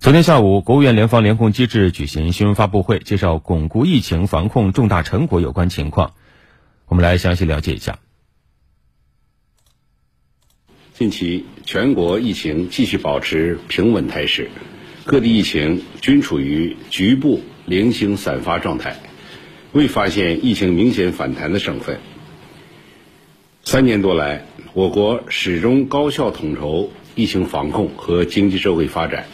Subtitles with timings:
[0.00, 6.14] 昨天下午，国务院联防联控机制举行新闻发布会，介绍巩固疫情防控重大成果有关情况。
[6.86, 7.98] 我们来详细了解一下。
[10.94, 14.50] 近期，全国疫情继续保持平稳态势，
[15.04, 18.96] 各地疫情均处于局部零星散发状态，
[19.72, 22.00] 未发现疫情明显反弹的省份。
[23.64, 29.26] 三年多来，我国始终高效统筹疫情防控和经济社会发展。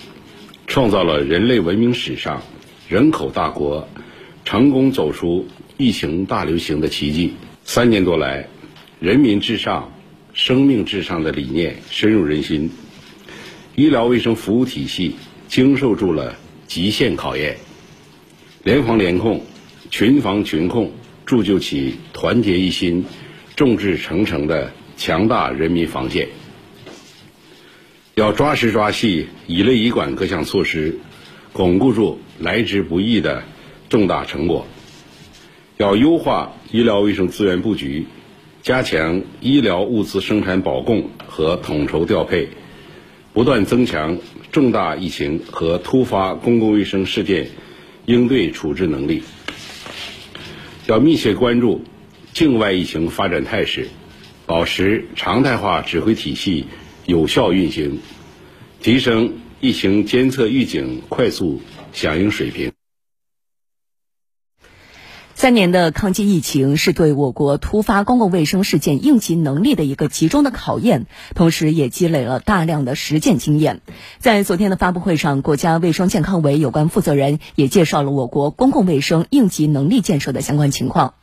[0.77, 2.43] 创造了人类文明史上
[2.87, 3.89] 人口大国
[4.45, 5.49] 成功走出
[5.79, 7.33] 疫情大流行的奇迹。
[7.65, 8.47] 三年多来，
[9.01, 9.91] 人民至上、
[10.35, 12.71] 生命至上的理念深入人心，
[13.75, 15.17] 医疗卫生服务体系
[15.49, 16.37] 经受住了
[16.67, 17.57] 极限考验，
[18.63, 19.43] 联防联控、
[19.91, 20.93] 群防群控
[21.25, 23.03] 铸就起团结一心、
[23.57, 26.29] 众志成城的强大人民防线。
[28.17, 30.99] 要抓实抓细、以类以管各项措施，
[31.53, 33.43] 巩固住来之不易的
[33.91, 34.65] 重大成果；
[35.77, 38.07] 要优化医疗卫生资源布局，
[38.63, 42.49] 加强医疗物资生产保供和统筹调配，
[43.35, 44.17] 不断增强
[44.51, 47.49] 重大疫情和突发公共卫生事件
[48.07, 49.21] 应对处置能力；
[50.87, 51.85] 要密切关注
[52.33, 53.89] 境外疫情发展态势，
[54.47, 56.65] 保持常态化指挥体系。
[57.07, 58.01] 有效运行，
[58.83, 61.61] 提升疫情监测预警快速
[61.93, 62.73] 响应水平。
[65.37, 73.83] 三年的抗击疫情是对我国突发公共卫生事件应急能力的一个集中的考验，同时也积累了大量的实践经验。
[74.19, 81.15] 在昨天的发布会上，国家卫生健康委有关负责人也介绍了我国公共卫生应急能力建设的相关情况。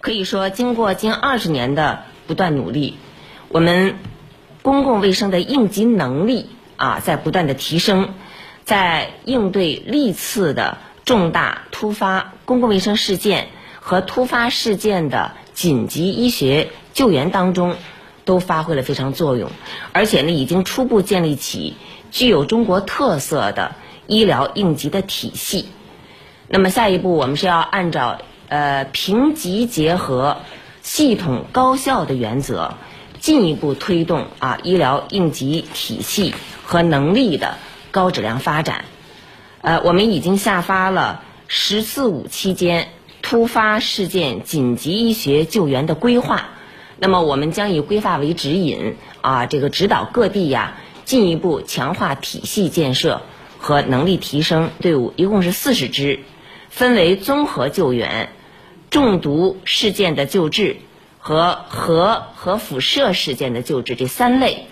[0.00, 2.94] 可以说，经过近二十年的不断努力，
[3.50, 3.96] 我们。
[4.68, 8.12] 公共卫生的应急能力啊，在不断的提升，
[8.66, 13.48] 在应对历次的重大突发公共卫生事件
[13.80, 17.76] 和突发事件的紧急医学救援当中，
[18.26, 19.50] 都发挥了非常作用，
[19.94, 21.74] 而且呢，已经初步建立起
[22.10, 23.74] 具有中国特色的
[24.06, 25.70] 医疗应急的体系。
[26.46, 28.18] 那么，下一步我们是要按照
[28.50, 30.36] 呃平级结合、
[30.82, 32.74] 系统高效的原则。
[33.20, 36.34] 进一步推动啊医疗应急体系
[36.64, 37.56] 和能力的
[37.90, 38.84] 高质量发展。
[39.60, 42.88] 呃，我们已经下发了“十四五”期间
[43.22, 46.50] 突发事件紧急医学救援的规划。
[46.98, 50.74] 那么，我们将以规划为指引啊，这个指导各地呀，
[51.04, 53.22] 进一步强化体系建设
[53.58, 54.70] 和能力提升。
[54.80, 56.20] 队伍一共是四十支，
[56.70, 58.30] 分为综合救援、
[58.90, 60.76] 中毒事件的救治。
[61.28, 64.64] 和核和辐射事件的救治这三类，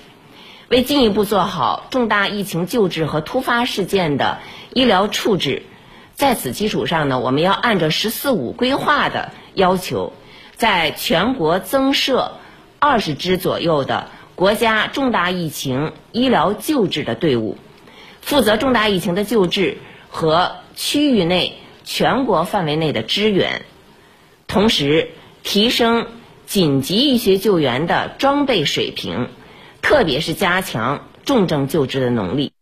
[0.71, 4.39] 为进一步做好重大疫情救治和突发事件的
[4.73, 5.65] 医疗处置，
[6.15, 10.15] 在此基础上呢，我们要按照“十四五”规划的要求，
[10.55, 12.39] 在全国增设
[12.79, 17.59] 二十支左右的国家重大疫情医疗救治的队伍，
[18.23, 19.77] 负责重大疫情的救治
[20.09, 23.67] 和区域内全国范围内的支援，
[24.47, 25.11] 同时
[25.43, 26.07] 提升。
[26.47, 29.29] 紧急医学救援的装备水平，
[29.83, 32.53] 特别是加强重症救治的能力。